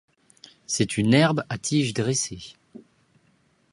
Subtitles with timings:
[0.65, 2.55] C'est une herbe à tige dressée.